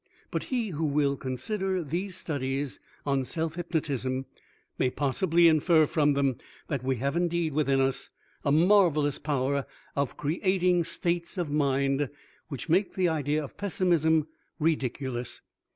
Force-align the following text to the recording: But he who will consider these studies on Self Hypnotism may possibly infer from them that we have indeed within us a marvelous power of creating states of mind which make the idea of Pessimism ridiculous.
But 0.31 0.45
he 0.45 0.69
who 0.69 0.85
will 0.85 1.15
consider 1.15 1.83
these 1.83 2.15
studies 2.17 2.79
on 3.05 3.23
Self 3.23 3.53
Hypnotism 3.53 4.25
may 4.79 4.89
possibly 4.89 5.47
infer 5.47 5.85
from 5.85 6.13
them 6.13 6.37
that 6.69 6.83
we 6.83 6.95
have 6.95 7.15
indeed 7.15 7.53
within 7.53 7.79
us 7.79 8.09
a 8.43 8.51
marvelous 8.51 9.19
power 9.19 9.67
of 9.95 10.17
creating 10.17 10.85
states 10.85 11.37
of 11.37 11.51
mind 11.51 12.09
which 12.47 12.67
make 12.67 12.95
the 12.95 13.09
idea 13.09 13.43
of 13.43 13.57
Pessimism 13.57 14.25
ridiculous. 14.57 15.41